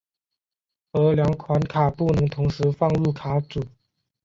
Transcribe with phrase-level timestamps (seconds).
[0.93, 3.63] 而两款卡不能同时放入卡组。